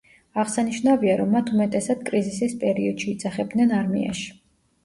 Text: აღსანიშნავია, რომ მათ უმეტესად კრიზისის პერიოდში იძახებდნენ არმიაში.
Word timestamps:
აღსანიშნავია, 0.43 1.17
რომ 1.19 1.29
მათ 1.37 1.51
უმეტესად 1.57 2.01
კრიზისის 2.07 2.57
პერიოდში 2.65 3.09
იძახებდნენ 3.15 3.75
არმიაში. 3.83 4.27